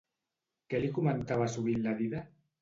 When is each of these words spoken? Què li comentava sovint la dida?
Què 0.73 0.79
li 0.83 0.89
comentava 0.95 1.51
sovint 1.57 1.85
la 1.85 1.95
dida? 2.01 2.25